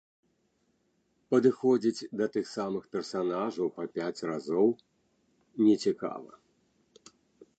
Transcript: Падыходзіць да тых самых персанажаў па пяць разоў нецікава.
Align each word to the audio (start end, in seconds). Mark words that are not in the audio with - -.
Падыходзіць 1.33 2.07
да 2.21 2.25
тых 2.37 2.45
самых 2.57 2.83
персанажаў 2.95 3.67
па 3.77 3.83
пяць 3.97 4.25
разоў 4.31 4.69
нецікава. 5.65 6.31